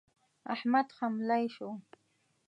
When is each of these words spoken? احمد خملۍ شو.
احمد 0.53 0.87
خملۍ 0.97 1.45
شو. 1.55 1.69